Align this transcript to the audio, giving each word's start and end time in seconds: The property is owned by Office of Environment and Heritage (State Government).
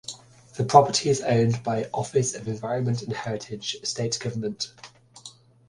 The 0.57 0.65
property 0.65 1.09
is 1.11 1.21
owned 1.21 1.61
by 1.61 1.87
Office 1.93 2.33
of 2.33 2.47
Environment 2.47 3.03
and 3.03 3.13
Heritage 3.13 3.77
(State 3.83 4.17
Government). 4.19 4.73